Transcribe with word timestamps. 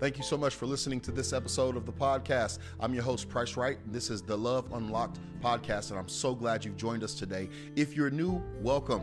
Thank 0.00 0.16
you 0.16 0.24
so 0.24 0.38
much 0.38 0.54
for 0.54 0.64
listening 0.64 0.98
to 1.00 1.12
this 1.12 1.34
episode 1.34 1.76
of 1.76 1.84
the 1.84 1.92
podcast. 1.92 2.58
I'm 2.80 2.94
your 2.94 3.02
host, 3.02 3.28
Price 3.28 3.54
Wright, 3.58 3.76
this 3.92 4.08
is 4.08 4.22
the 4.22 4.34
Love 4.34 4.72
Unlocked 4.72 5.18
podcast, 5.42 5.90
and 5.90 5.98
I'm 5.98 6.08
so 6.08 6.34
glad 6.34 6.64
you've 6.64 6.78
joined 6.78 7.04
us 7.04 7.12
today. 7.12 7.50
If 7.76 7.94
you're 7.94 8.08
new, 8.08 8.42
welcome. 8.62 9.02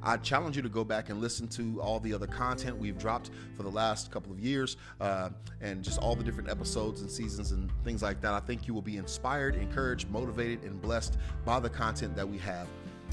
I 0.00 0.16
challenge 0.18 0.54
you 0.54 0.62
to 0.62 0.68
go 0.68 0.84
back 0.84 1.08
and 1.08 1.20
listen 1.20 1.48
to 1.48 1.82
all 1.82 1.98
the 1.98 2.14
other 2.14 2.28
content 2.28 2.78
we've 2.78 2.96
dropped 2.96 3.32
for 3.56 3.64
the 3.64 3.68
last 3.68 4.12
couple 4.12 4.30
of 4.30 4.38
years 4.38 4.76
uh, 5.00 5.30
and 5.60 5.82
just 5.82 5.98
all 5.98 6.14
the 6.14 6.22
different 6.22 6.48
episodes 6.48 7.00
and 7.00 7.10
seasons 7.10 7.50
and 7.50 7.68
things 7.82 8.00
like 8.00 8.20
that. 8.20 8.32
I 8.32 8.38
think 8.38 8.68
you 8.68 8.74
will 8.74 8.80
be 8.80 8.96
inspired, 8.96 9.56
encouraged, 9.56 10.08
motivated, 10.08 10.62
and 10.62 10.80
blessed 10.80 11.18
by 11.44 11.58
the 11.58 11.68
content 11.68 12.14
that 12.14 12.28
we 12.28 12.38
have. 12.38 12.68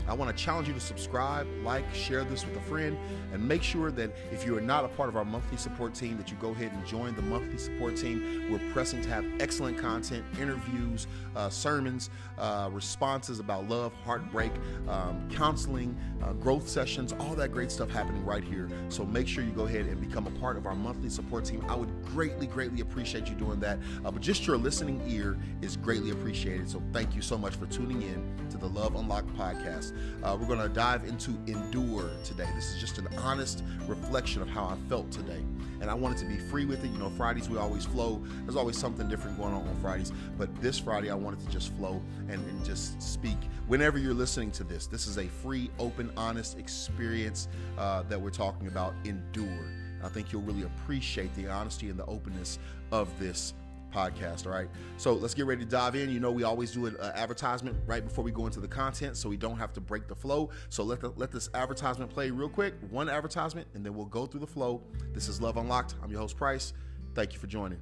I 0.08 0.14
want 0.14 0.36
to 0.36 0.44
challenge 0.44 0.68
you 0.68 0.74
to 0.74 0.80
subscribe, 0.80 1.48
like, 1.64 1.84
share 1.94 2.24
this 2.24 2.46
with 2.46 2.56
a 2.56 2.62
friend, 2.62 2.98
and 3.34 3.46
make 3.46 3.64
sure 3.64 3.90
that 3.92 4.16
if 4.32 4.46
you 4.46 4.56
are 4.56 4.62
not 4.62 4.86
a 4.86 4.88
part 4.90 5.10
of 5.10 5.16
our 5.16 5.26
monthly 5.26 5.58
support 5.58 5.96
team, 5.96 6.18
that 6.18 6.30
you 6.30 6.38
go 6.38 6.52
ahead 6.52 6.72
and 6.72 6.86
join 6.86 7.16
the 7.16 7.24
monthly 7.24 7.58
support 7.58 7.98
team. 7.98 8.48
We're 8.52 8.62
pressing 8.72 9.02
to 9.02 9.10
have 9.10 9.26
excellent 9.40 9.78
content, 9.78 10.24
interviews, 10.40 11.08
uh, 11.36 11.50
sermons, 11.50 12.10
uh, 12.38 12.70
responses 12.72 13.40
about 13.40 13.68
love, 13.68 13.94
heartbreak, 14.06 14.52
um, 14.88 15.28
counseling, 15.32 15.98
uh, 16.22 16.34
growth 16.34 16.70
sessions, 16.70 17.14
all 17.14 17.34
that 17.36 17.52
great 17.52 17.72
stuff 17.72 17.90
happening 17.90 18.24
right 18.26 18.44
here. 18.44 18.70
So 18.90 19.06
make 19.06 19.28
sure 19.28 19.44
you 19.44 19.52
go 19.52 19.66
ahead 19.66 19.88
and 19.88 20.00
become 20.00 20.28
a 20.28 20.40
part 20.40 20.58
of 20.58 20.68
our 20.68 20.76
monthly 20.76 21.10
support 21.10 21.46
team. 21.46 21.66
I 21.68 21.76
would 21.76 22.06
greatly, 22.06 22.48
greatly 22.48 22.82
appreciate 22.82 23.28
you 23.28 23.36
doing 23.36 23.60
that. 23.62 23.80
Uh, 24.04 24.12
but 24.12 24.22
just 24.22 24.46
your 24.46 24.58
listening 24.58 25.02
ear 25.08 25.38
is 25.62 25.78
greatly 25.78 26.12
appreciated. 26.12 26.70
So 26.70 26.82
thank 26.94 27.16
you 27.16 27.22
so 27.22 27.38
much 27.38 27.56
for 27.56 27.66
tuning 27.66 28.04
in 28.04 28.45
to 28.56 28.62
the 28.62 28.80
Love 28.80 28.96
Unlocked 28.96 29.36
podcast. 29.36 29.94
Uh, 30.24 30.38
we're 30.40 30.48
going 30.48 30.60
to 30.60 30.70
dive 30.70 31.04
into 31.04 31.32
endure 31.48 32.10
today. 32.24 32.48
This 32.56 32.74
is 32.74 32.80
just 32.80 32.98
an 32.98 33.08
honest 33.18 33.64
reflection 33.88 34.42
of 34.42 34.50
how 34.50 34.66
I 34.66 34.78
felt 34.88 35.12
today. 35.12 35.42
And 35.82 35.90
I 35.90 35.94
wanted 35.94 36.18
to 36.20 36.26
be 36.26 36.38
free 36.38 36.66
with 36.66 36.84
it. 36.84 36.88
You 36.88 36.98
know, 36.98 37.10
Fridays 37.10 37.50
we 37.50 37.58
always 37.58 37.86
flow. 37.86 38.24
There's 38.44 38.56
always 38.56 38.78
something 38.78 39.10
different 39.10 39.38
going 39.38 39.54
on 39.54 39.68
on 39.68 39.76
Fridays. 39.82 40.14
But 40.38 40.54
this 40.62 40.80
Friday, 40.80 41.12
I 41.12 41.16
wanted 41.16 41.42
to 41.42 41.52
just 41.52 41.74
flow 41.76 42.02
and, 42.30 42.46
and 42.48 42.66
just 42.66 43.02
speak. 43.02 43.38
Whenever 43.68 43.98
you're 43.98 44.14
listening 44.14 44.52
to 44.52 44.64
this, 44.64 44.88
this 44.88 45.06
is 45.06 45.18
a 45.18 45.28
free, 45.28 45.70
open, 45.78 46.10
honest 46.16 46.58
experience 46.58 47.50
uh, 47.78 48.04
that 48.04 48.20
we're 48.20 48.30
talking 48.30 48.68
about. 48.68 48.94
Endure. 49.04 49.66
I 50.04 50.08
think 50.10 50.32
you'll 50.32 50.44
really 50.44 50.64
appreciate 50.64 51.34
the 51.36 51.48
honesty 51.48 51.90
and 51.90 52.00
the 52.00 52.06
openness 52.06 52.60
of 52.92 53.10
this 53.20 53.54
podcast. 53.94 54.46
All 54.46 54.52
right. 54.52 54.68
So 54.98 55.14
let's 55.14 55.34
get 55.34 55.46
ready 55.46 55.64
to 55.64 55.70
dive 55.70 55.96
in. 55.96 56.10
You 56.10 56.20
know, 56.20 56.32
we 56.32 56.44
always 56.44 56.72
do 56.72 56.86
an 56.86 56.98
uh, 56.98 57.12
advertisement 57.16 57.78
right 57.86 58.04
before 58.04 58.24
we 58.24 58.32
go 58.32 58.46
into 58.46 58.60
the 58.60 58.68
content 58.68 59.18
so 59.18 59.30
we 59.30 59.38
don't 59.38 59.58
have 59.58 59.74
to 59.74 59.82
break 59.82 60.08
the 60.08 60.16
flow. 60.16 60.50
So 60.70 60.84
let, 60.84 61.02
the, 61.02 61.10
let 61.16 61.32
this 61.32 61.50
advertisement 61.54 62.12
play 62.12 62.32
real 62.32 62.50
quick. 62.50 62.76
One 62.90 63.10
advertisement, 63.10 63.68
and 63.74 63.86
then 63.86 63.96
we'll 63.96 64.06
go 64.06 64.26
through 64.26 64.42
the 64.42 64.48
flow. 64.48 64.82
This 65.14 65.28
is 65.28 65.42
Love 65.42 65.58
Unlocked. 65.58 65.96
I'm 66.04 66.12
your 66.12 66.22
host, 66.22 66.38
Price. 66.38 66.74
Thank 67.14 67.34
you 67.34 67.40
for 67.40 67.48
joining. 67.48 67.80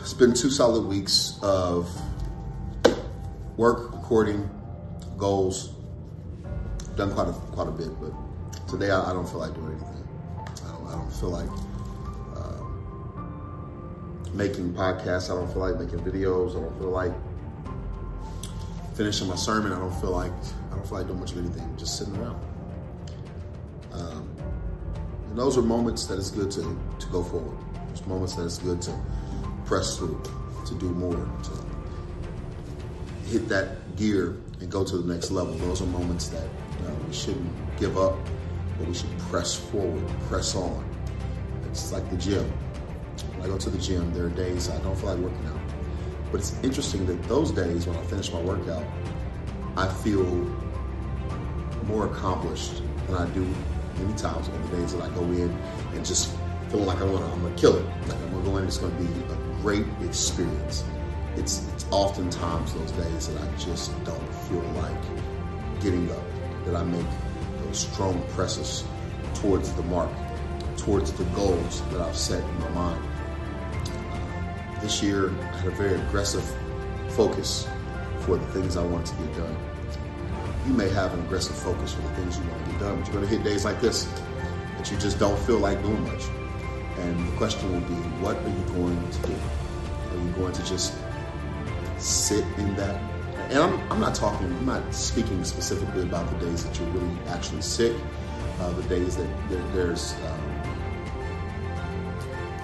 It's 0.00 0.12
been 0.12 0.34
two 0.34 0.50
solid 0.50 0.86
weeks 0.86 1.38
of 1.42 1.90
work, 3.56 3.92
recording, 3.92 4.48
goals, 5.16 5.74
done 6.96 7.12
quite 7.12 7.28
a 7.28 7.32
quite 7.32 7.68
a 7.68 7.72
bit, 7.72 7.90
but 8.00 8.12
today 8.68 8.90
I, 8.90 9.10
I 9.10 9.12
don't 9.12 9.28
feel 9.28 9.40
like 9.40 9.54
doing 9.54 9.72
anything. 9.72 10.08
I 10.38 10.72
don't, 10.72 10.86
I 10.88 10.92
don't 10.92 11.12
feel 11.12 11.30
like 11.30 11.48
uh, 12.36 12.62
making 14.32 14.72
podcasts. 14.74 15.30
I 15.30 15.34
don't 15.34 15.52
feel 15.52 15.62
like 15.62 15.80
making 15.80 16.00
videos. 16.00 16.56
I 16.56 16.60
don't 16.60 16.78
feel 16.78 16.90
like 16.90 17.12
finishing 18.94 19.28
my 19.28 19.36
sermon. 19.36 19.72
I 19.72 19.78
don't 19.78 19.94
feel 20.00 20.10
like 20.10 20.32
I 20.70 20.76
don't 20.76 20.86
feel 20.86 20.98
like 20.98 21.06
doing 21.06 21.20
much 21.20 21.32
of 21.32 21.38
anything. 21.38 21.76
Just 21.76 21.98
sitting 21.98 22.16
around. 22.16 22.40
Um, 23.92 24.28
and 25.30 25.38
those 25.38 25.56
are 25.56 25.62
moments 25.62 26.06
that 26.06 26.18
it's 26.18 26.30
good 26.30 26.50
to 26.52 26.78
to 26.98 27.06
go 27.08 27.22
forward. 27.22 27.56
There's 27.88 28.06
moments 28.06 28.34
that 28.34 28.44
it's 28.44 28.58
good 28.58 28.82
to 28.82 28.92
press 29.66 29.96
through, 29.96 30.20
to 30.66 30.74
do 30.74 30.90
more, 30.90 31.14
to 31.14 33.30
hit 33.30 33.48
that 33.48 33.96
gear 33.96 34.36
and 34.60 34.70
go 34.70 34.84
to 34.84 34.98
the 34.98 35.12
next 35.12 35.30
level. 35.30 35.54
Those 35.54 35.82
are 35.82 35.86
moments 35.86 36.28
that 36.28 36.48
uh, 36.86 36.90
we 37.06 37.12
shouldn't 37.12 37.50
give 37.78 37.98
up, 37.98 38.16
but 38.78 38.88
we 38.88 38.94
should 38.94 39.16
press 39.18 39.54
forward, 39.54 40.04
press 40.28 40.54
on. 40.54 40.84
It's 41.66 41.92
like 41.92 42.08
the 42.10 42.16
gym. 42.16 42.44
When 43.32 43.42
I 43.42 43.46
go 43.46 43.58
to 43.58 43.70
the 43.70 43.78
gym, 43.78 44.12
there 44.14 44.26
are 44.26 44.30
days 44.30 44.70
I 44.70 44.78
don't 44.78 44.96
feel 44.96 45.14
like 45.14 45.18
working 45.18 45.46
out. 45.46 45.60
But 46.30 46.40
it's 46.40 46.54
interesting 46.62 47.06
that 47.06 47.22
those 47.24 47.50
days 47.50 47.86
when 47.86 47.96
I 47.96 48.02
finish 48.04 48.32
my 48.32 48.40
workout, 48.40 48.84
I 49.76 49.88
feel 49.88 50.24
more 51.86 52.06
accomplished 52.06 52.82
than 53.06 53.16
I 53.16 53.26
do 53.30 53.46
many 53.98 54.14
times 54.16 54.48
on 54.48 54.70
the 54.70 54.76
days 54.76 54.94
that 54.94 55.02
I 55.02 55.14
go 55.14 55.22
in 55.22 55.50
and 55.94 56.04
just 56.04 56.34
feeling 56.70 56.86
like 56.86 56.98
I 56.98 57.04
want 57.04 57.24
to, 57.24 57.30
I'm 57.32 57.42
gonna 57.42 57.54
kill 57.56 57.76
it. 57.76 57.84
Like 58.08 58.18
I'm 58.18 58.30
gonna 58.30 58.44
go 58.44 58.56
in, 58.56 58.64
it's 58.64 58.78
gonna 58.78 58.94
be 58.94 59.04
a 59.04 59.62
great 59.62 59.86
experience. 60.02 60.84
It's 61.36 61.68
it's 61.74 61.86
oftentimes 61.90 62.74
those 62.74 62.92
days 62.92 63.28
that 63.28 63.42
I 63.42 63.56
just 63.56 63.92
don't 64.04 64.34
feel 64.46 64.62
like 64.72 65.02
getting 65.80 66.10
up 66.10 66.33
that 66.66 66.76
I 66.76 66.84
make 66.84 67.06
those 67.64 67.80
strong 67.80 68.22
presses 68.30 68.84
towards 69.34 69.72
the 69.72 69.82
mark, 69.82 70.10
towards 70.76 71.12
the 71.12 71.24
goals 71.36 71.82
that 71.90 72.00
I've 72.00 72.16
set 72.16 72.42
in 72.42 72.60
my 72.60 72.68
mind. 72.70 73.04
This 74.80 75.02
year, 75.02 75.30
I 75.30 75.56
had 75.56 75.66
a 75.68 75.70
very 75.76 75.94
aggressive 75.94 76.44
focus 77.10 77.68
for 78.20 78.36
the 78.36 78.46
things 78.46 78.76
I 78.76 78.84
want 78.84 79.06
to 79.06 79.14
get 79.14 79.36
done. 79.36 79.56
You 80.66 80.72
may 80.72 80.88
have 80.90 81.12
an 81.12 81.20
aggressive 81.20 81.56
focus 81.56 81.94
for 81.94 82.02
the 82.02 82.08
things 82.10 82.38
you 82.38 82.44
want 82.50 82.64
to 82.64 82.70
get 82.70 82.80
done, 82.80 82.98
but 82.98 83.06
you're 83.06 83.16
going 83.16 83.28
to 83.28 83.36
hit 83.36 83.44
days 83.44 83.64
like 83.64 83.80
this 83.80 84.04
that 84.76 84.90
you 84.90 84.98
just 84.98 85.18
don't 85.18 85.38
feel 85.40 85.58
like 85.58 85.80
doing 85.82 86.02
much. 86.04 86.24
And 86.98 87.28
the 87.28 87.36
question 87.36 87.72
will 87.72 87.80
be, 87.80 87.94
what 88.22 88.36
are 88.36 88.48
you 88.48 88.64
going 88.74 89.10
to 89.10 89.18
do? 89.26 89.34
Are 90.10 90.24
you 90.24 90.30
going 90.32 90.52
to 90.52 90.64
just 90.64 90.94
sit 91.98 92.44
in 92.58 92.74
that 92.76 93.00
and 93.50 93.58
I'm, 93.58 93.92
I'm 93.92 94.00
not 94.00 94.14
talking, 94.14 94.46
I'm 94.46 94.66
not 94.66 94.94
speaking 94.94 95.44
specifically 95.44 96.02
about 96.02 96.30
the 96.30 96.46
days 96.46 96.64
that 96.64 96.78
you're 96.78 96.88
really 96.90 97.18
actually 97.28 97.62
sick, 97.62 97.94
uh, 98.60 98.70
the 98.70 98.82
days 98.84 99.16
that 99.16 99.28
there, 99.48 99.62
there's 99.72 100.14
um, 100.26 100.64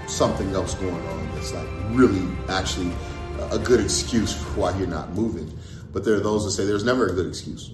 something 0.08 0.52
else 0.54 0.74
going 0.74 1.06
on 1.06 1.34
that's 1.34 1.52
like 1.52 1.68
really 1.90 2.26
actually 2.48 2.92
a 3.50 3.58
good 3.58 3.80
excuse 3.80 4.32
for 4.34 4.60
why 4.60 4.78
you're 4.78 4.86
not 4.86 5.12
moving. 5.14 5.50
But 5.92 6.04
there 6.04 6.14
are 6.14 6.20
those 6.20 6.44
that 6.44 6.52
say 6.52 6.64
there's 6.64 6.84
never 6.84 7.06
a 7.06 7.12
good 7.12 7.26
excuse. 7.26 7.72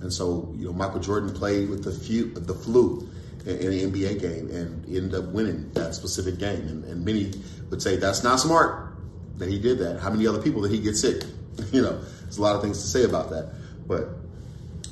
And 0.00 0.12
so, 0.12 0.52
you 0.56 0.66
know, 0.66 0.72
Michael 0.72 1.00
Jordan 1.00 1.32
played 1.32 1.68
with 1.68 1.82
the, 1.84 1.92
few, 1.92 2.32
the 2.32 2.54
flu 2.54 3.08
in, 3.46 3.70
the 3.70 4.06
NBA 4.06 4.20
game 4.20 4.50
and 4.50 4.84
ended 4.86 5.14
up 5.14 5.26
winning 5.26 5.70
that 5.72 5.94
specific 5.94 6.38
game. 6.38 6.60
And, 6.68 6.84
and 6.84 7.04
many 7.04 7.32
would 7.70 7.82
say 7.82 7.96
that's 7.96 8.22
not 8.22 8.40
smart 8.40 8.94
that 9.38 9.48
he 9.48 9.58
did 9.58 9.78
that. 9.78 10.00
How 10.00 10.10
many 10.10 10.26
other 10.26 10.40
people 10.40 10.62
did 10.62 10.70
he 10.70 10.78
get 10.78 10.96
sick? 10.96 11.22
you 11.72 11.82
know, 11.82 12.00
there's 12.26 12.38
a 12.38 12.42
lot 12.42 12.56
of 12.56 12.62
things 12.62 12.82
to 12.82 12.86
say 12.88 13.04
about 13.04 13.30
that. 13.30 13.52
But 13.86 14.08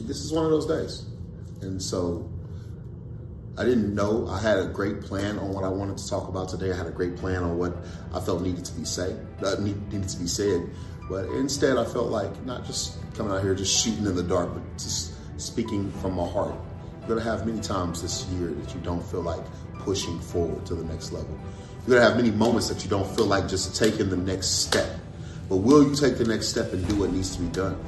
this 0.01 0.25
is 0.25 0.33
one 0.33 0.45
of 0.45 0.51
those 0.51 0.67
days. 0.67 1.05
And 1.63 1.83
so 1.83 2.31
I 3.59 3.65
didn't 3.65 3.95
know 3.95 4.27
I 4.29 4.41
had 4.41 4.59
a 4.59 4.67
great 4.67 5.01
plan 5.01 5.39
on 5.39 5.53
what 5.53 5.65
I 5.65 5.69
wanted 5.69 5.99
to 5.99 6.09
talk 6.09 6.29
about 6.29 6.49
today. 6.49 6.73
I 6.73 6.77
had 6.77 6.87
a 6.87 6.93
great 6.93 7.17
plan 7.17 7.43
on 7.43 7.59
what 7.59 7.77
I 8.13 8.21
felt 8.21 8.43
needed 8.43 8.65
to 8.65 8.73
be 8.73 8.85
said, 8.85 9.27
uh, 9.45 9.57
needed 9.61 10.09
to 10.09 10.19
be 10.19 10.27
said. 10.27 10.69
But 11.09 11.27
instead, 11.27 11.77
I 11.77 11.85
felt 11.85 12.09
like 12.09 12.45
not 12.45 12.65
just 12.65 12.99
coming 13.15 13.33
out 13.33 13.43
here 13.43 13.55
just 13.55 13.85
shooting 13.85 14.07
in 14.07 14.17
the 14.17 14.23
dark, 14.23 14.55
but 14.55 14.63
just 14.79 15.13
speaking 15.41 15.91
from 16.01 16.15
my 16.15 16.27
heart. 16.27 16.55
You're 17.01 17.17
gonna 17.17 17.31
have 17.31 17.47
many 17.47 17.61
times 17.61 18.01
this 18.01 18.25
year 18.27 18.49
that 18.49 18.75
you 18.75 18.81
don't 18.81 19.03
feel 19.03 19.23
like 19.23 19.45
pushing 19.81 20.19
forward 20.21 20.65
to 20.67 20.75
the 20.75 20.85
next 20.85 21.13
level. 21.13 21.39
You're 21.87 21.99
gonna 21.99 22.09
have 22.09 22.17
many 22.17 22.31
moments 22.31 22.69
that 22.69 22.83
you 22.83 22.89
don't 22.89 23.07
feel 23.15 23.27
like 23.27 23.47
just 23.47 23.77
taking 23.77 24.09
the 24.09 24.17
next 24.17 24.65
step. 24.65 24.89
But 25.49 25.57
will 25.57 25.89
you 25.89 25.95
take 25.95 26.19
the 26.19 26.25
next 26.25 26.49
step 26.49 26.73
and 26.73 26.87
do 26.89 26.97
what 26.97 27.13
needs 27.13 27.37
to 27.37 27.43
be 27.43 27.49
done? 27.49 27.79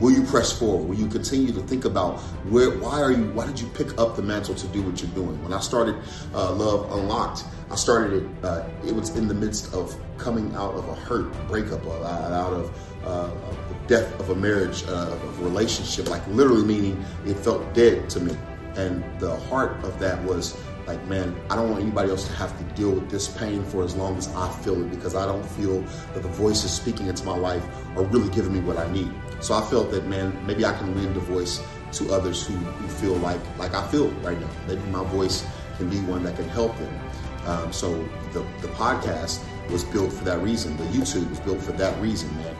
Will 0.00 0.10
you 0.10 0.24
press 0.24 0.52
forward? 0.52 0.88
Will 0.88 0.96
you 0.96 1.06
continue 1.06 1.52
to 1.52 1.60
think 1.60 1.84
about 1.84 2.18
where, 2.50 2.70
why 2.78 3.00
are 3.00 3.12
you, 3.12 3.26
why 3.32 3.46
did 3.46 3.60
you 3.60 3.68
pick 3.68 3.96
up 3.98 4.16
the 4.16 4.22
mantle 4.22 4.54
to 4.54 4.66
do 4.68 4.82
what 4.82 5.00
you're 5.00 5.10
doing? 5.12 5.40
When 5.42 5.52
I 5.52 5.60
started 5.60 5.94
uh, 6.34 6.52
Love 6.52 6.92
Unlocked, 6.92 7.44
I 7.70 7.76
started 7.76 8.22
it, 8.22 8.44
uh, 8.44 8.64
it 8.84 8.92
was 8.92 9.16
in 9.16 9.28
the 9.28 9.34
midst 9.34 9.72
of 9.72 9.96
coming 10.18 10.54
out 10.56 10.74
of 10.74 10.88
a 10.88 10.94
hurt 10.94 11.32
breakup, 11.46 11.86
uh, 11.86 12.04
out 12.04 12.52
of 12.52 12.76
uh, 13.04 13.28
the 13.68 13.74
death 13.86 14.18
of 14.18 14.30
a 14.30 14.34
marriage, 14.34 14.84
uh, 14.88 15.12
of 15.12 15.40
a 15.40 15.44
relationship, 15.44 16.10
like 16.10 16.26
literally 16.26 16.64
meaning 16.64 17.04
it 17.24 17.34
felt 17.34 17.72
dead 17.72 18.10
to 18.10 18.20
me. 18.20 18.36
And 18.76 19.04
the 19.20 19.36
heart 19.36 19.72
of 19.84 19.98
that 20.00 20.20
was 20.24 20.60
like, 20.86 21.02
man, 21.06 21.34
I 21.50 21.56
don't 21.56 21.70
want 21.70 21.82
anybody 21.82 22.10
else 22.10 22.26
to 22.26 22.32
have 22.34 22.56
to 22.58 22.64
deal 22.74 22.90
with 22.90 23.10
this 23.10 23.28
pain 23.28 23.64
for 23.64 23.82
as 23.82 23.94
long 23.96 24.16
as 24.16 24.28
I 24.34 24.50
feel 24.62 24.80
it 24.82 24.90
because 24.90 25.14
I 25.14 25.26
don't 25.26 25.44
feel 25.44 25.80
that 26.12 26.22
the 26.22 26.28
voices 26.28 26.70
speaking 26.72 27.06
into 27.06 27.24
my 27.24 27.36
life 27.36 27.64
are 27.96 28.04
really 28.04 28.30
giving 28.30 28.52
me 28.52 28.60
what 28.60 28.76
I 28.76 28.90
need. 28.92 29.12
So 29.40 29.54
I 29.54 29.62
felt 29.62 29.90
that, 29.92 30.06
man, 30.06 30.34
maybe 30.46 30.64
I 30.64 30.76
can 30.76 30.94
lend 30.94 31.16
a 31.16 31.20
voice 31.20 31.62
to 31.92 32.12
others 32.12 32.46
who, 32.46 32.54
who 32.54 32.88
feel 32.88 33.14
like 33.16 33.40
like 33.58 33.74
I 33.74 33.86
feel 33.88 34.08
right 34.22 34.38
now. 34.40 34.50
Maybe 34.66 34.82
my 34.90 35.04
voice 35.04 35.46
can 35.76 35.88
be 35.88 36.00
one 36.00 36.22
that 36.24 36.36
can 36.36 36.48
help 36.48 36.76
them. 36.76 37.00
Um, 37.46 37.72
so 37.72 37.92
the, 38.32 38.40
the 38.60 38.68
podcast 38.68 39.44
was 39.70 39.84
built 39.84 40.12
for 40.12 40.24
that 40.24 40.40
reason. 40.40 40.76
The 40.76 40.84
YouTube 40.84 41.28
was 41.30 41.40
built 41.40 41.60
for 41.60 41.72
that 41.72 42.00
reason, 42.00 42.34
man. 42.38 42.56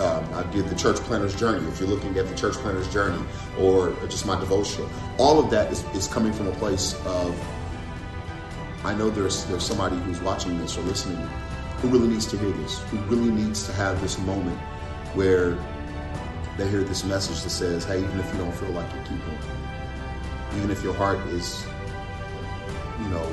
Um, 0.00 0.34
I 0.34 0.42
did 0.52 0.68
the 0.68 0.74
church 0.74 0.96
planner's 0.96 1.34
journey. 1.34 1.66
If 1.68 1.80
you're 1.80 1.88
looking 1.88 2.18
at 2.18 2.28
the 2.28 2.34
church 2.34 2.54
planner's 2.54 2.92
journey 2.92 3.24
or 3.58 3.94
just 4.08 4.26
my 4.26 4.38
devotional, 4.38 4.90
all 5.18 5.42
of 5.42 5.50
that 5.50 5.72
is, 5.72 5.84
is 5.94 6.06
coming 6.06 6.32
from 6.32 6.48
a 6.48 6.52
place 6.52 6.94
of 7.06 7.34
I 8.86 8.94
know 8.94 9.10
there's 9.10 9.44
there's 9.46 9.64
somebody 9.64 9.96
who's 9.96 10.20
watching 10.20 10.60
this 10.60 10.78
or 10.78 10.82
listening 10.82 11.16
who 11.78 11.88
really 11.88 12.06
needs 12.06 12.24
to 12.26 12.38
hear 12.38 12.52
this, 12.52 12.78
who 12.82 12.98
really 13.12 13.32
needs 13.32 13.66
to 13.66 13.72
have 13.72 14.00
this 14.00 14.16
moment 14.20 14.56
where 15.14 15.58
they 16.56 16.68
hear 16.68 16.84
this 16.84 17.02
message 17.02 17.42
that 17.42 17.50
says, 17.50 17.84
hey, 17.84 17.98
even 17.98 18.20
if 18.20 18.32
you 18.32 18.38
don't 18.38 18.54
feel 18.54 18.70
like 18.70 18.86
it, 18.94 19.04
keep 19.08 19.18
going. 19.26 19.38
Even 20.56 20.70
if 20.70 20.84
your 20.84 20.94
heart 20.94 21.18
is, 21.30 21.66
you 23.02 23.08
know, 23.08 23.28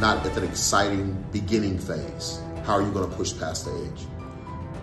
not 0.00 0.24
at 0.26 0.34
that 0.34 0.44
exciting 0.44 1.16
beginning 1.32 1.78
phase, 1.78 2.42
how 2.64 2.74
are 2.74 2.82
you 2.82 2.92
going 2.92 3.08
to 3.08 3.16
push 3.16 3.36
past 3.38 3.64
the 3.64 3.72
edge? 3.90 4.06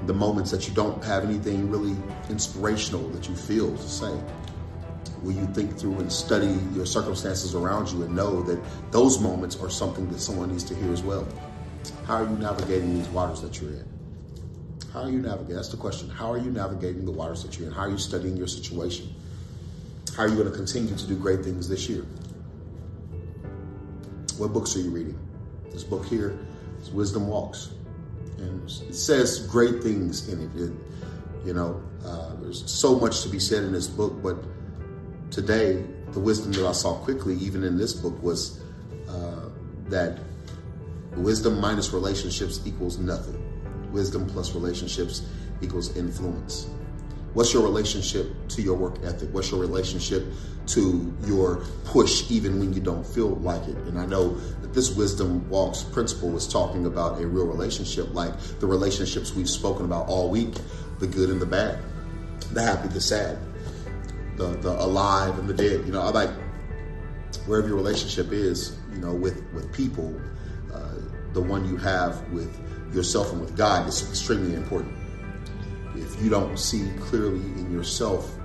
The 0.07 0.15
moments 0.15 0.49
that 0.49 0.67
you 0.67 0.73
don't 0.73 1.03
have 1.03 1.23
anything 1.25 1.69
really 1.69 1.95
inspirational 2.27 3.07
that 3.09 3.29
you 3.29 3.35
feel 3.35 3.69
to 3.77 3.87
say. 3.87 4.19
Will 5.23 5.31
you 5.31 5.45
think 5.47 5.77
through 5.77 5.99
and 5.99 6.11
study 6.11 6.59
your 6.73 6.85
circumstances 6.85 7.55
around 7.55 7.89
you 7.89 8.03
and 8.03 8.13
know 8.13 8.43
that 8.43 8.61
those 8.91 9.19
moments 9.19 9.55
are 9.55 9.69
something 9.69 10.09
that 10.09 10.19
someone 10.19 10.51
needs 10.51 10.65
to 10.65 10.75
hear 10.75 10.91
as 10.91 11.01
well? 11.01 11.25
How 12.05 12.15
are 12.15 12.23
you 12.23 12.37
navigating 12.37 12.93
these 12.93 13.07
waters 13.07 13.41
that 13.41 13.61
you're 13.61 13.71
in? 13.71 13.87
How 14.91 15.03
are 15.03 15.09
you 15.09 15.19
navigating? 15.19 15.55
That's 15.55 15.69
the 15.69 15.77
question. 15.77 16.09
How 16.09 16.31
are 16.31 16.37
you 16.37 16.51
navigating 16.51 17.05
the 17.05 17.11
waters 17.11 17.41
that 17.43 17.57
you're 17.57 17.69
in? 17.69 17.73
How 17.73 17.83
are 17.83 17.89
you 17.89 17.97
studying 17.97 18.35
your 18.35 18.47
situation? 18.47 19.15
How 20.15 20.23
are 20.23 20.27
you 20.27 20.35
going 20.35 20.51
to 20.51 20.55
continue 20.55 20.93
to 20.93 21.07
do 21.07 21.15
great 21.15 21.43
things 21.43 21.69
this 21.69 21.87
year? 21.87 22.05
What 24.37 24.51
books 24.51 24.75
are 24.75 24.79
you 24.79 24.89
reading? 24.89 25.17
This 25.71 25.83
book 25.83 26.05
here 26.05 26.37
is 26.81 26.91
Wisdom 26.91 27.27
Walks. 27.27 27.71
And 28.39 28.69
it 28.69 28.93
says 28.93 29.47
great 29.47 29.81
things 29.81 30.27
in 30.27 30.41
it. 30.41 30.61
it 30.61 30.73
you 31.45 31.53
know, 31.53 31.81
uh, 32.05 32.35
there's 32.41 32.69
so 32.69 32.99
much 32.99 33.21
to 33.21 33.29
be 33.29 33.39
said 33.39 33.63
in 33.63 33.71
this 33.71 33.87
book, 33.87 34.21
but 34.21 34.37
today, 35.33 35.83
the 36.11 36.19
wisdom 36.19 36.51
that 36.53 36.65
I 36.65 36.73
saw 36.73 36.93
quickly, 36.93 37.35
even 37.37 37.63
in 37.63 37.77
this 37.77 37.93
book, 37.93 38.21
was 38.21 38.61
uh, 39.09 39.49
that 39.89 40.19
wisdom 41.15 41.59
minus 41.59 41.91
relationships 41.91 42.61
equals 42.65 42.99
nothing. 42.99 43.41
Wisdom 43.91 44.27
plus 44.27 44.53
relationships 44.53 45.23
equals 45.61 45.97
influence. 45.97 46.67
What's 47.33 47.51
your 47.51 47.63
relationship 47.63 48.31
to 48.49 48.61
your 48.61 48.75
work 48.75 49.03
ethic? 49.03 49.29
What's 49.33 49.49
your 49.49 49.59
relationship 49.59 50.23
to 50.67 51.13
your 51.25 51.65
push 51.83 52.29
even 52.29 52.59
when 52.59 52.73
you 52.73 52.79
don't 52.79 53.05
feel 53.05 53.29
like 53.37 53.63
it? 53.67 53.75
And 53.87 53.97
I 53.97 54.05
know 54.05 54.35
that 54.61 54.73
this 54.75 54.95
wisdom 54.95 55.49
walks 55.49 55.81
principle 55.81 56.29
was 56.29 56.47
talking 56.47 56.85
about 56.85 57.19
a 57.19 57.25
real 57.25 57.47
relationship 57.47 58.13
like 58.13 58.39
the 58.59 58.67
relationships 58.67 59.33
we've 59.33 59.49
spoken 59.49 59.85
about 59.85 60.07
all 60.07 60.29
week, 60.29 60.53
the 60.99 61.07
good 61.07 61.31
and 61.31 61.41
the 61.41 61.47
bad, 61.47 61.79
the 62.51 62.61
happy, 62.61 62.87
the 62.89 63.01
sad, 63.01 63.39
the, 64.35 64.47
the 64.57 64.71
alive 64.71 65.37
and 65.39 65.47
the 65.47 65.53
dead. 65.53 65.85
You 65.85 65.91
know, 65.91 66.01
I 66.01 66.09
like 66.09 66.29
wherever 67.45 67.67
your 67.67 67.77
relationship 67.77 68.31
is, 68.31 68.77
you 68.91 68.99
know, 68.99 69.13
with, 69.13 69.43
with 69.53 69.71
people, 69.73 70.19
uh, 70.73 70.95
the 71.33 71.41
one 71.41 71.67
you 71.67 71.77
have 71.77 72.21
with 72.31 72.59
yourself 72.93 73.31
and 73.31 73.41
with 73.41 73.57
God 73.57 73.87
is 73.87 74.07
extremely 74.09 74.55
important. 74.55 74.93
If 75.95 76.21
you 76.21 76.29
don't 76.29 76.57
see 76.57 76.91
clearly 76.99 77.39
in 77.39 77.71
yourself 77.71 78.35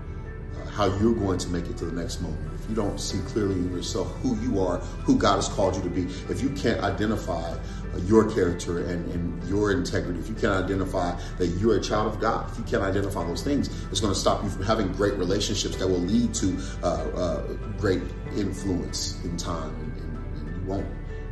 uh, 0.56 0.68
how 0.70 0.86
you're 0.98 1.14
going 1.14 1.38
to 1.38 1.48
make 1.48 1.66
it 1.66 1.76
to 1.78 1.86
the 1.86 1.92
next 1.92 2.20
moment, 2.20 2.40
if 2.54 2.68
you 2.68 2.74
don't 2.74 2.98
see 2.98 3.18
clearly 3.28 3.54
in 3.54 3.70
yourself 3.70 4.14
who 4.22 4.38
you 4.40 4.60
are, 4.60 4.78
who 4.78 5.16
God 5.16 5.36
has 5.36 5.48
called 5.48 5.76
you 5.76 5.82
to 5.82 5.90
be, 5.90 6.02
if 6.30 6.42
you 6.42 6.50
can't 6.50 6.80
identify 6.80 7.56
your 8.00 8.30
character 8.30 8.78
and, 8.78 9.10
and 9.12 9.48
your 9.48 9.72
integrity, 9.72 10.18
if 10.18 10.28
you 10.28 10.34
can't 10.34 10.64
identify 10.64 11.18
that 11.38 11.46
you're 11.46 11.76
a 11.76 11.80
child 11.80 12.14
of 12.14 12.20
God, 12.20 12.50
if 12.50 12.58
you 12.58 12.64
can't 12.64 12.82
identify 12.82 13.24
those 13.24 13.42
things, 13.42 13.68
it's 13.90 14.00
going 14.00 14.12
to 14.12 14.18
stop 14.18 14.42
you 14.42 14.50
from 14.50 14.64
having 14.64 14.92
great 14.92 15.14
relationships 15.14 15.76
that 15.76 15.88
will 15.88 16.00
lead 16.00 16.34
to 16.34 16.58
uh, 16.82 16.86
uh, 16.86 17.42
great 17.78 18.02
influence 18.36 19.22
in 19.24 19.36
time. 19.36 19.74
And, 19.74 19.96
and, 19.96 20.48
and 20.48 20.62
you 20.62 20.68
won't 20.68 20.86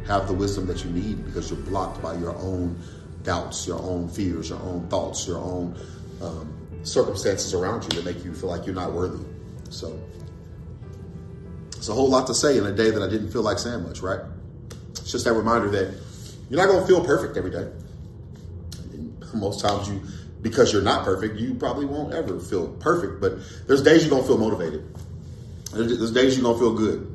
have 0.06 0.26
the 0.28 0.34
wisdom 0.34 0.66
that 0.66 0.84
you 0.84 0.90
need 0.90 1.24
because 1.24 1.50
you're 1.50 1.60
blocked 1.60 2.00
by 2.02 2.14
your 2.16 2.36
own 2.36 2.80
doubts, 3.22 3.66
your 3.66 3.80
own 3.80 4.08
fears, 4.08 4.50
your 4.50 4.60
own 4.60 4.88
thoughts, 4.88 5.26
your 5.26 5.38
own 5.38 5.78
um, 6.22 6.56
circumstances 6.82 7.52
around 7.54 7.82
you 7.82 8.00
that 8.00 8.04
make 8.04 8.24
you 8.24 8.32
feel 8.32 8.48
like 8.48 8.64
you're 8.66 8.74
not 8.74 8.92
worthy. 8.92 9.24
So 9.68 9.98
it's 11.76 11.88
a 11.88 11.92
whole 11.92 12.08
lot 12.08 12.26
to 12.28 12.34
say 12.34 12.56
in 12.56 12.64
a 12.64 12.72
day 12.72 12.90
that 12.90 13.02
I 13.02 13.08
didn't 13.08 13.30
feel 13.30 13.42
like 13.42 13.58
saying 13.58 13.82
much, 13.82 14.00
right? 14.00 14.20
It's 14.90 15.10
just 15.10 15.24
that 15.24 15.34
reminder 15.34 15.70
that 15.70 15.94
you're 16.48 16.60
not 16.60 16.68
going 16.68 16.80
to 16.80 16.86
feel 16.86 17.04
perfect 17.04 17.36
every 17.36 17.50
day. 17.50 17.68
Most 19.34 19.60
times 19.60 19.88
you, 19.88 20.00
because 20.40 20.72
you're 20.72 20.82
not 20.82 21.04
perfect, 21.04 21.38
you 21.38 21.54
probably 21.54 21.86
won't 21.86 22.14
ever 22.14 22.38
feel 22.40 22.68
perfect, 22.68 23.20
but 23.20 23.38
there's 23.66 23.82
days 23.82 24.06
you're 24.06 24.18
to 24.20 24.26
feel 24.26 24.38
motivated. 24.38 24.84
There's 25.72 26.12
days 26.12 26.38
you're 26.38 26.52
to 26.52 26.58
feel 26.58 26.74
good. 26.74 27.12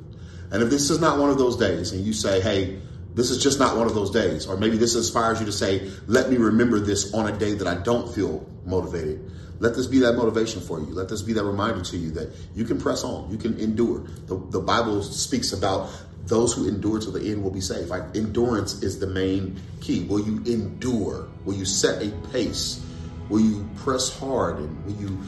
And 0.52 0.62
if 0.62 0.70
this 0.70 0.90
is 0.90 1.00
not 1.00 1.18
one 1.18 1.30
of 1.30 1.38
those 1.38 1.56
days 1.58 1.94
and 1.94 2.06
you 2.06 2.14
say, 2.14 2.42
hey, 2.42 2.80
this 3.16 3.30
is 3.30 3.42
just 3.42 3.60
not 3.60 3.78
one 3.78 3.88
of 3.88 3.96
those 3.96 4.12
days. 4.12 4.46
Or 4.48 4.58
maybe 4.58 4.78
this 4.78 4.96
inspires 4.96 5.40
you 5.40 5.46
to 5.46 5.52
say, 5.52 5.90
let 6.08 6.30
me 6.30 6.38
remember 6.38 6.80
this 6.80 7.14
on 7.14 7.28
a 7.28 7.38
day 7.38 7.54
that 7.54 7.68
I 7.68 7.76
don't 7.76 8.14
feel 8.14 8.48
motivated. 8.66 9.32
Let 9.60 9.76
this 9.76 9.88
be 9.88 10.00
that 10.00 10.14
motivation 10.14 10.62
for 10.62 10.80
you. 10.80 10.88
Let 10.88 11.08
this 11.08 11.22
be 11.22 11.34
that 11.34 11.44
reminder 11.44 11.82
to 11.82 11.98
you 11.98 12.12
that 12.12 12.34
you 12.56 12.66
can 12.66 12.80
press 12.80 13.04
on, 13.04 13.30
you 13.32 13.38
can 13.38 13.60
endure. 13.60 14.00
The, 14.26 14.36
the 14.50 14.60
Bible 14.60 15.04
speaks 15.04 15.54
about 15.54 15.90
those 16.26 16.54
who 16.54 16.68
endure 16.68 17.00
to 17.00 17.12
the 17.12 17.32
end 17.32 17.44
will 17.44 17.52
be 17.52 17.62
saved. 17.62 17.90
Like 17.90 18.16
endurance 18.16 18.84
is 18.84 19.00
the 19.00 19.08
main 19.08 19.60
key. 19.82 20.04
Will 20.04 20.20
you 20.20 20.38
endure? 20.46 21.28
Will 21.46 21.56
you 21.56 21.66
set 21.66 22.02
a 22.02 22.12
pace? 22.32 22.86
Will 23.30 23.42
you 23.42 23.68
press 23.78 24.18
hard? 24.18 24.58
And 24.58 24.86
will 24.86 24.94
you 24.94 25.20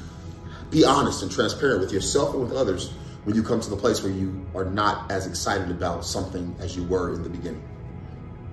be 0.69 0.86
honest 0.86 1.24
and 1.24 1.31
transparent 1.31 1.81
with 1.81 1.92
yourself 1.92 2.34
and 2.34 2.44
with 2.44 2.54
others 2.54 2.92
when 3.24 3.36
you 3.36 3.44
come 3.44 3.62
to 3.62 3.69
the 3.69 3.78
place 3.78 4.04
where 4.04 4.12
you 4.12 4.45
are 4.56 4.66
not 4.66 5.12
as 5.12 5.28
excited 5.28 5.72
about 5.72 6.06
something 6.06 6.56
as 6.60 6.75
you 6.75 6.84
were 6.84 7.13
in 7.13 7.24
the 7.24 7.30
beginning? 7.30 7.63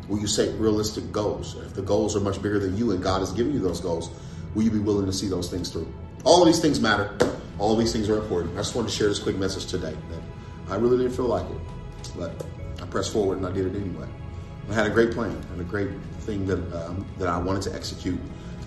Will 0.09 0.19
you 0.19 0.27
set 0.27 0.53
realistic 0.59 1.13
goals? 1.13 1.57
If 1.57 1.75
the 1.75 1.83
goals 1.83 2.17
are 2.17 2.21
much 2.21 2.43
bigger 2.43 2.59
than 2.59 2.77
you 2.77 2.91
and 2.91 3.03
God 3.03 3.21
has 3.21 3.33
given 3.33 3.53
you 3.53 3.61
those 3.61 3.81
goals, 3.81 4.11
will 4.55 4.63
you 4.63 4.71
be 4.71 4.79
willing 4.79 5.07
to 5.07 5.13
see 5.13 5.29
those 5.29 5.49
things 5.49 5.71
through? 5.71 5.93
All 6.25 6.43
of 6.43 6.47
these 6.47 6.61
things 6.61 6.81
matter. 6.81 7.17
All 7.59 7.73
of 7.73 7.79
these 7.79 7.93
things 7.93 8.09
are 8.09 8.19
important. 8.19 8.55
I 8.55 8.59
just 8.59 8.75
wanted 8.75 8.89
to 8.89 8.95
share 8.95 9.09
this 9.09 9.19
quick 9.19 9.37
message 9.37 9.67
today 9.67 9.95
that 10.11 10.73
I 10.73 10.77
really 10.77 10.97
didn't 10.99 11.13
feel 11.13 11.27
like 11.27 11.49
it, 11.49 11.59
but 12.09 12.45
I 12.81 12.87
pressed 12.87 13.13
forward 13.13 13.39
and 13.39 13.47
I 13.47 13.53
did 13.53 13.67
it 13.67 13.81
anyway. 13.81 14.09
I 14.71 14.75
had 14.75 14.87
a 14.87 14.91
great 14.91 15.13
plan 15.13 15.37
and 15.53 15.61
a 15.61 15.65
great 15.65 15.91
thing 16.21 16.47
that 16.47 16.59
um, 16.87 17.05
that 17.19 17.29
I 17.29 17.39
wanted 17.39 17.63
to 17.63 17.75
execute, 17.75 18.21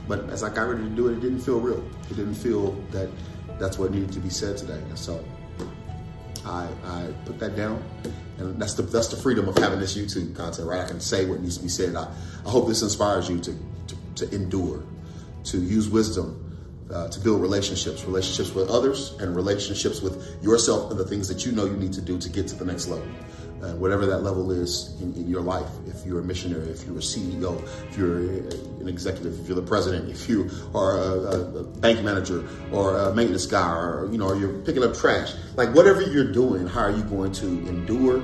but 0.08 0.30
as 0.30 0.44
I 0.44 0.54
got 0.54 0.64
ready 0.68 0.84
to 0.84 0.90
do 0.90 1.08
it, 1.08 1.14
it 1.14 1.22
didn't 1.22 1.42
feel 1.42 1.60
real. 1.60 1.84
It 2.10 2.16
didn't 2.16 2.36
feel 2.36 2.72
that 2.92 3.10
that's 3.60 3.78
what 3.78 3.92
needed 3.92 4.12
to 4.14 4.20
be 4.20 4.30
said 4.30 4.58
today. 4.58 4.82
And 4.90 5.00
so 5.00 5.24
I, 6.46 6.68
I 6.86 7.14
put 7.26 7.40
that 7.40 7.56
down 7.56 7.82
and 8.38 8.62
that's 8.62 8.74
the 8.74 8.84
that's 8.84 9.08
the 9.08 9.18
freedom 9.18 9.48
of 9.48 9.58
having 9.58 9.80
this 9.80 9.96
YouTube 9.96 10.36
content, 10.36 10.68
right? 10.68 10.82
I 10.82 10.88
can 10.88 11.00
say 11.00 11.26
what 11.26 11.42
needs 11.42 11.58
to 11.58 11.64
be 11.64 11.70
said. 11.70 11.96
I, 11.96 12.12
I 12.46 12.50
hope 12.50 12.68
this 12.68 12.82
inspires 12.82 13.30
you 13.30 13.40
to, 13.40 13.54
to, 13.88 14.26
to 14.28 14.36
endure, 14.36 14.84
to 15.46 15.58
use 15.58 15.90
wisdom, 15.90 16.53
uh, 16.92 17.08
to 17.10 17.20
build 17.20 17.42
relationships, 17.42 18.04
relationships 18.06 18.54
with 18.54 18.70
others, 18.70 19.16
and 19.20 19.36
relationships 19.36 20.02
with 20.02 20.38
yourself 20.44 20.92
and 20.92 21.00
the 21.00 21.06
things 21.06 21.28
that 21.28 21.46
you 21.46 21.52
know 21.52 21.66
you 21.66 21.78
need 21.78 21.94
to 21.94 22.02
do 22.02 22.18
to 22.18 22.30
get 22.30 22.48
to 22.48 22.56
the 22.56 22.66
next 22.66 22.88
level. 22.88 23.08
And 23.64 23.80
whatever 23.80 24.06
that 24.08 24.20
level 24.20 24.52
is 24.52 24.94
in, 25.02 25.14
in 25.14 25.30
your 25.30 25.42
life, 25.42 25.70
if 25.88 26.06
you're 26.06 26.20
a 26.20 26.24
missionary, 26.24 26.68
if 26.70 26.86
you're 26.86 26.98
a 26.98 27.00
CEO, 27.00 27.64
if 27.90 27.98
you're 27.98 28.20
an 28.82 28.90
executive, 28.90 29.40
if 29.40 29.48
you're 29.48 29.56
the 29.56 29.62
president, 29.62 30.10
if 30.10 30.28
you 30.28 30.50
are 30.76 30.98
a, 30.98 31.60
a 31.60 31.64
bank 31.64 32.04
manager 32.04 32.46
or 32.74 32.98
a 32.98 33.16
maintenance 33.16 33.46
guy, 33.46 33.72
or 33.72 34.10
you 34.12 34.18
know, 34.18 34.28
or 34.28 34.36
you're 34.36 34.60
picking 34.64 34.84
up 34.84 34.94
trash, 34.94 35.34
like 35.56 35.74
whatever 35.74 36.02
you're 36.02 36.32
doing, 36.32 36.68
how 36.68 36.82
are 36.82 36.92
you 36.92 37.04
going 37.04 37.32
to 37.32 37.48
endure, 37.70 38.22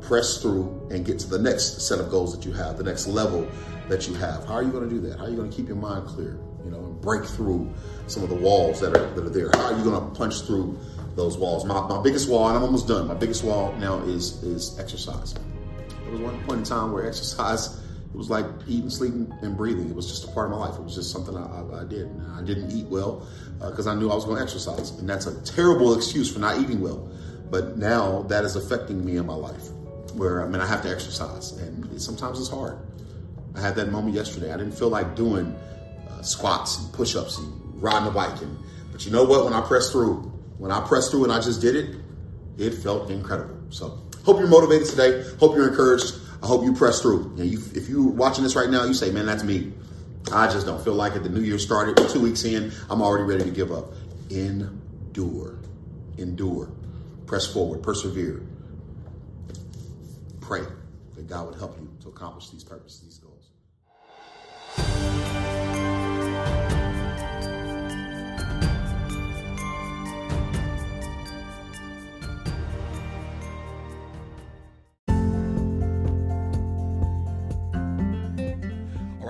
press 0.00 0.42
through, 0.42 0.88
and 0.90 1.06
get 1.06 1.20
to 1.20 1.28
the 1.28 1.38
next 1.38 1.86
set 1.86 2.00
of 2.00 2.10
goals 2.10 2.36
that 2.36 2.44
you 2.44 2.52
have, 2.52 2.76
the 2.76 2.84
next 2.84 3.06
level 3.06 3.48
that 3.88 4.08
you 4.08 4.14
have? 4.14 4.44
How 4.46 4.54
are 4.54 4.62
you 4.64 4.72
going 4.72 4.88
to 4.88 4.90
do 4.90 5.00
that? 5.02 5.18
How 5.18 5.26
are 5.26 5.30
you 5.30 5.36
going 5.36 5.50
to 5.50 5.56
keep 5.56 5.68
your 5.68 5.76
mind 5.76 6.08
clear? 6.08 6.40
You 6.66 6.72
know, 6.72 6.84
and 6.84 7.00
break 7.00 7.24
through 7.24 7.72
some 8.06 8.22
of 8.22 8.28
the 8.28 8.34
walls 8.34 8.80
that 8.80 8.94
are 8.94 9.06
that 9.14 9.24
are 9.24 9.30
there. 9.30 9.50
How 9.54 9.72
are 9.72 9.78
you 9.78 9.84
to 9.84 10.00
punch 10.14 10.42
through 10.42 10.78
those 11.16 11.36
walls. 11.38 11.64
My, 11.64 11.80
my 11.88 12.00
biggest 12.02 12.28
wall, 12.28 12.48
and 12.48 12.56
I'm 12.56 12.62
almost 12.62 12.86
done. 12.86 13.08
My 13.08 13.14
biggest 13.14 13.42
wall 13.42 13.74
now 13.76 13.98
is 14.02 14.42
is 14.42 14.78
exercise. 14.78 15.34
There 15.34 16.12
was 16.12 16.20
one 16.20 16.38
point 16.44 16.58
in 16.58 16.64
time 16.64 16.92
where 16.92 17.06
exercise 17.06 17.82
it 18.14 18.16
was 18.16 18.30
like 18.30 18.46
eating, 18.68 18.88
sleeping, 18.88 19.32
and 19.42 19.56
breathing. 19.56 19.90
It 19.90 19.96
was 19.96 20.08
just 20.08 20.24
a 20.24 20.28
part 20.28 20.46
of 20.46 20.52
my 20.52 20.66
life. 20.68 20.78
It 20.78 20.82
was 20.82 20.94
just 20.94 21.10
something 21.10 21.36
I, 21.36 21.42
I, 21.42 21.80
I 21.80 21.84
did. 21.84 22.08
I 22.34 22.42
didn't 22.42 22.70
eat 22.70 22.86
well 22.86 23.26
because 23.60 23.86
uh, 23.86 23.92
I 23.92 23.94
knew 23.94 24.10
I 24.10 24.14
was 24.14 24.24
going 24.24 24.36
to 24.36 24.42
exercise, 24.42 24.90
and 24.92 25.08
that's 25.08 25.26
a 25.26 25.42
terrible 25.42 25.94
excuse 25.96 26.32
for 26.32 26.38
not 26.38 26.60
eating 26.60 26.80
well. 26.80 27.08
But 27.50 27.78
now 27.78 28.22
that 28.22 28.44
is 28.44 28.56
affecting 28.56 29.04
me 29.04 29.16
in 29.16 29.26
my 29.26 29.34
life, 29.34 29.70
where 30.14 30.44
I 30.44 30.48
mean 30.48 30.60
I 30.60 30.66
have 30.66 30.82
to 30.82 30.90
exercise, 30.90 31.52
and 31.52 32.00
sometimes 32.00 32.38
it's 32.38 32.50
hard. 32.50 32.78
I 33.54 33.60
had 33.60 33.74
that 33.76 33.90
moment 33.90 34.14
yesterday. 34.14 34.52
I 34.52 34.56
didn't 34.58 34.74
feel 34.74 34.90
like 34.90 35.16
doing 35.16 35.56
uh, 36.16 36.22
squats 36.22 36.78
and 36.78 36.92
push-ups 36.92 37.38
and 37.38 37.82
riding 37.82 38.08
a 38.08 38.10
bike, 38.10 38.40
and 38.42 38.58
but 38.92 39.04
you 39.04 39.12
know 39.12 39.24
what? 39.24 39.44
When 39.44 39.52
I 39.52 39.60
pressed 39.60 39.92
through, 39.92 40.22
when 40.58 40.70
I 40.70 40.80
pressed 40.86 41.10
through 41.10 41.24
and 41.24 41.32
I 41.32 41.40
just 41.40 41.60
did 41.60 41.76
it, 41.76 41.96
it 42.58 42.70
felt 42.74 43.10
incredible. 43.10 43.58
So 43.70 43.98
hope 44.24 44.38
you're 44.38 44.48
motivated 44.48 44.88
today. 44.88 45.22
Hope 45.38 45.54
you're 45.54 45.68
encouraged. 45.68 46.14
I 46.42 46.46
hope 46.46 46.64
you 46.64 46.72
press 46.72 47.00
through. 47.00 47.34
You, 47.36 47.60
if 47.74 47.88
you're 47.88 48.06
watching 48.08 48.44
this 48.44 48.56
right 48.56 48.70
now, 48.70 48.84
you 48.84 48.94
say, 48.94 49.10
man, 49.10 49.26
that's 49.26 49.42
me. 49.42 49.72
I 50.32 50.46
just 50.46 50.66
don't 50.66 50.82
feel 50.82 50.94
like 50.94 51.14
it. 51.14 51.22
The 51.22 51.28
new 51.28 51.40
year 51.40 51.58
started 51.58 51.96
two 52.08 52.20
weeks 52.20 52.44
in. 52.44 52.72
I'm 52.90 53.00
already 53.02 53.24
ready 53.24 53.44
to 53.44 53.50
give 53.50 53.70
up. 53.70 53.92
Endure. 54.30 55.58
Endure. 56.18 56.70
Press 57.26 57.46
forward. 57.46 57.82
Persevere. 57.82 58.42
Pray 60.40 60.62
that 61.16 61.28
God 61.28 61.46
would 61.46 61.58
help 61.58 61.78
you 61.80 61.88
to 62.02 62.08
accomplish 62.08 62.50
these 62.50 62.64
purposes, 62.64 63.00
these 63.00 63.18
goals. 63.18 63.50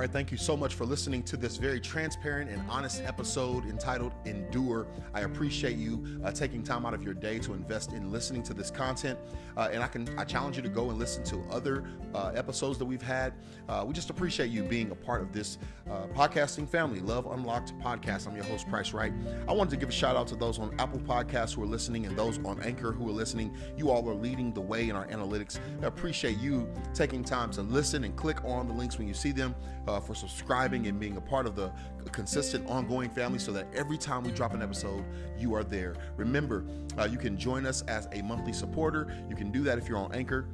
Right, 0.06 0.12
thank 0.12 0.30
you 0.30 0.36
so 0.36 0.56
much 0.56 0.74
for 0.74 0.84
listening 0.84 1.20
to 1.20 1.36
this 1.36 1.56
very 1.56 1.80
transparent 1.80 2.48
and 2.48 2.62
honest 2.70 3.02
episode 3.04 3.64
entitled 3.66 4.12
Endure. 4.24 4.86
I 5.12 5.22
appreciate 5.22 5.76
you 5.76 6.20
uh, 6.24 6.30
taking 6.30 6.62
time 6.62 6.86
out 6.86 6.94
of 6.94 7.02
your 7.02 7.14
day 7.14 7.40
to 7.40 7.54
invest 7.54 7.92
in 7.92 8.12
listening 8.12 8.44
to 8.44 8.54
this 8.54 8.70
content. 8.70 9.18
Uh, 9.56 9.68
and 9.72 9.82
I 9.82 9.88
can 9.88 10.08
I 10.16 10.24
challenge 10.24 10.56
you 10.56 10.62
to 10.62 10.68
go 10.68 10.90
and 10.90 10.98
listen 10.98 11.24
to 11.24 11.42
other 11.50 11.84
uh, 12.14 12.32
episodes 12.36 12.78
that 12.78 12.84
we've 12.84 13.02
had. 13.02 13.32
Uh, 13.68 13.84
we 13.86 13.92
just 13.94 14.10
appreciate 14.10 14.50
you 14.50 14.62
being 14.62 14.92
a 14.92 14.94
part 14.94 15.22
of 15.22 15.32
this 15.32 15.58
uh, 15.90 16.06
podcasting 16.14 16.68
family, 16.68 17.00
Love 17.00 17.26
Unlocked 17.26 17.76
podcast. 17.80 18.28
I'm 18.28 18.36
your 18.36 18.44
host, 18.44 18.68
Price 18.68 18.92
Wright. 18.92 19.12
I 19.48 19.52
wanted 19.52 19.70
to 19.70 19.76
give 19.76 19.88
a 19.88 19.92
shout 19.92 20.14
out 20.14 20.28
to 20.28 20.36
those 20.36 20.58
on 20.58 20.72
Apple 20.78 21.00
Podcasts 21.00 21.54
who 21.54 21.62
are 21.64 21.66
listening 21.66 22.06
and 22.06 22.16
those 22.16 22.38
on 22.44 22.62
Anchor 22.62 22.92
who 22.92 23.08
are 23.08 23.12
listening. 23.12 23.56
You 23.76 23.90
all 23.90 24.08
are 24.08 24.14
leading 24.14 24.52
the 24.52 24.60
way 24.60 24.88
in 24.88 24.94
our 24.94 25.06
analytics. 25.08 25.58
I 25.82 25.86
appreciate 25.86 26.38
you 26.38 26.68
taking 26.94 27.24
time 27.24 27.50
to 27.52 27.62
listen 27.62 28.04
and 28.04 28.14
click 28.14 28.44
on 28.44 28.68
the 28.68 28.74
links 28.74 28.98
when 28.98 29.08
you 29.08 29.14
see 29.14 29.32
them 29.32 29.54
uh, 29.86 29.95
for 30.00 30.14
subscribing 30.14 30.86
and 30.86 30.98
being 30.98 31.16
a 31.16 31.20
part 31.20 31.46
of 31.46 31.56
the 31.56 31.70
consistent, 32.12 32.68
ongoing 32.68 33.10
family 33.10 33.38
so 33.38 33.52
that 33.52 33.66
every 33.74 33.98
time 33.98 34.22
we 34.22 34.30
drop 34.30 34.54
an 34.54 34.62
episode, 34.62 35.04
you 35.38 35.54
are 35.54 35.64
there. 35.64 35.94
Remember, 36.16 36.64
uh, 36.98 37.04
you 37.04 37.18
can 37.18 37.36
join 37.36 37.66
us 37.66 37.82
as 37.82 38.08
a 38.12 38.22
monthly 38.22 38.52
supporter. 38.52 39.12
You 39.28 39.36
can 39.36 39.50
do 39.50 39.62
that 39.64 39.78
if 39.78 39.88
you're 39.88 39.98
on 39.98 40.12
Anchor. 40.14 40.48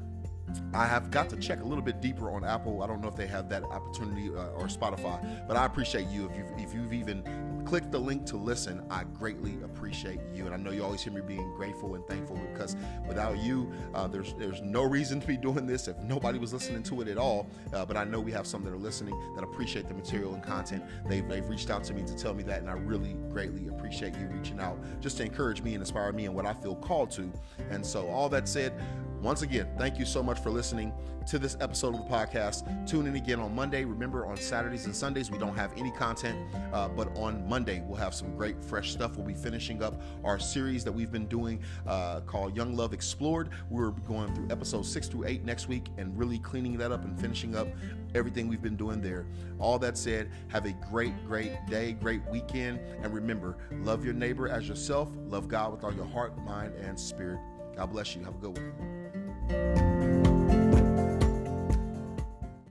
I 0.74 0.86
have 0.86 1.10
got 1.10 1.28
to 1.30 1.36
check 1.36 1.60
a 1.60 1.64
little 1.64 1.84
bit 1.84 2.00
deeper 2.00 2.30
on 2.30 2.44
Apple. 2.44 2.82
I 2.82 2.86
don't 2.86 3.00
know 3.00 3.08
if 3.08 3.16
they 3.16 3.26
have 3.26 3.48
that 3.50 3.62
opportunity 3.64 4.28
uh, 4.28 4.48
or 4.50 4.66
Spotify, 4.66 5.46
but 5.46 5.56
I 5.56 5.66
appreciate 5.66 6.08
you 6.08 6.28
if 6.28 6.36
you've, 6.36 6.50
if 6.58 6.74
you've 6.74 6.92
even 6.92 7.22
clicked 7.64 7.92
the 7.92 7.98
link 7.98 8.26
to 8.26 8.36
listen. 8.36 8.84
I 8.90 9.04
greatly 9.04 9.56
appreciate 9.62 10.20
you, 10.34 10.46
and 10.46 10.54
I 10.54 10.58
know 10.58 10.70
you 10.70 10.84
always 10.84 11.02
hear 11.02 11.12
me 11.12 11.20
being 11.20 11.52
grateful 11.54 11.94
and 11.94 12.06
thankful 12.06 12.36
because 12.52 12.76
without 13.06 13.38
you, 13.38 13.72
uh, 13.94 14.06
there's 14.06 14.34
there's 14.34 14.60
no 14.62 14.82
reason 14.82 15.20
to 15.20 15.26
be 15.26 15.36
doing 15.36 15.66
this 15.66 15.88
if 15.88 15.98
nobody 16.00 16.38
was 16.38 16.52
listening 16.52 16.82
to 16.84 17.00
it 17.02 17.08
at 17.08 17.18
all. 17.18 17.46
Uh, 17.72 17.84
but 17.84 17.96
I 17.96 18.04
know 18.04 18.20
we 18.20 18.32
have 18.32 18.46
some 18.46 18.62
that 18.64 18.72
are 18.72 18.78
listening 18.78 19.18
that 19.34 19.44
appreciate 19.44 19.88
the 19.88 19.94
material 19.94 20.34
and 20.34 20.42
content. 20.42 20.84
They've 21.08 21.26
they've 21.28 21.48
reached 21.48 21.70
out 21.70 21.84
to 21.84 21.94
me 21.94 22.02
to 22.02 22.16
tell 22.16 22.34
me 22.34 22.42
that, 22.44 22.60
and 22.60 22.70
I 22.70 22.74
really 22.74 23.14
greatly 23.30 23.68
appreciate 23.68 24.14
you 24.14 24.26
reaching 24.26 24.60
out 24.60 24.78
just 25.00 25.16
to 25.18 25.24
encourage 25.24 25.62
me 25.62 25.74
and 25.74 25.82
inspire 25.82 26.12
me 26.12 26.26
and 26.26 26.34
what 26.34 26.46
I 26.46 26.54
feel 26.54 26.76
called 26.76 27.10
to. 27.12 27.32
And 27.70 27.84
so, 27.84 28.08
all 28.08 28.28
that 28.30 28.48
said, 28.48 28.72
once 29.22 29.42
again, 29.42 29.68
thank 29.78 29.98
you 29.98 30.04
so 30.04 30.20
much 30.22 30.40
for 30.40 30.50
listening 30.50 30.92
to 31.28 31.38
this 31.38 31.56
episode 31.60 31.94
of 31.94 32.02
the 32.02 32.10
podcast. 32.12 32.66
Tune 32.88 33.06
in 33.06 33.14
again 33.14 33.38
on 33.38 33.54
Monday. 33.54 33.84
Remember, 33.84 34.26
on 34.26 34.36
Saturdays 34.36 34.86
and 34.86 34.94
Sundays, 34.94 35.30
we 35.30 35.38
don't 35.38 35.56
have 35.56 35.72
any 35.76 35.92
content, 35.92 36.36
uh, 36.72 36.88
but 36.88 37.16
on 37.16 37.48
Monday, 37.48 37.84
we'll 37.86 37.96
have 37.96 38.14
some 38.14 38.36
great, 38.36 38.62
fresh 38.64 38.90
stuff. 38.90 39.16
We'll 39.16 39.26
be 39.26 39.34
finishing 39.34 39.80
up 39.80 40.02
our 40.24 40.40
series 40.40 40.82
that 40.82 40.90
we've 40.90 41.12
been 41.12 41.28
doing 41.28 41.62
uh, 41.86 42.20
called 42.22 42.56
Young 42.56 42.74
Love 42.74 42.92
Explored. 42.92 43.50
We're 43.70 43.92
going 43.92 44.34
through 44.34 44.48
episodes 44.50 44.90
six 44.90 45.06
through 45.06 45.26
eight 45.26 45.44
next 45.44 45.68
week 45.68 45.86
and 45.98 46.18
really 46.18 46.40
cleaning 46.40 46.76
that 46.78 46.90
up 46.90 47.04
and 47.04 47.18
finishing 47.18 47.54
up 47.54 47.68
everything 48.16 48.48
we've 48.48 48.62
been 48.62 48.76
doing 48.76 49.00
there. 49.00 49.26
All 49.60 49.78
that 49.78 49.96
said, 49.96 50.30
have 50.48 50.66
a 50.66 50.72
great, 50.90 51.14
great 51.28 51.52
day, 51.70 51.92
great 51.92 52.22
weekend. 52.28 52.80
And 53.02 53.14
remember, 53.14 53.56
love 53.70 54.04
your 54.04 54.14
neighbor 54.14 54.48
as 54.48 54.68
yourself, 54.68 55.10
love 55.28 55.46
God 55.46 55.70
with 55.70 55.84
all 55.84 55.94
your 55.94 56.06
heart, 56.06 56.36
mind, 56.38 56.74
and 56.74 56.98
spirit. 56.98 57.38
God 57.76 57.86
bless 57.92 58.16
you. 58.16 58.24
Have 58.24 58.34
a 58.34 58.38
good 58.38 58.58
one. 58.58 59.01
Bye. 59.48 60.21